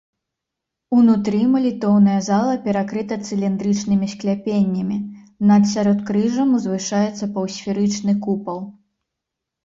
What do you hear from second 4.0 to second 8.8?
скляпеннямі, над сяродкрыжжам узвышаецца паўсферычны купал.